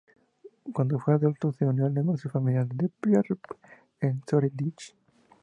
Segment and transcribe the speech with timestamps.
[0.73, 3.37] Cuando fue adulto, se unió al negocio familiar de The Theatre
[3.99, 4.95] en Shoreditch.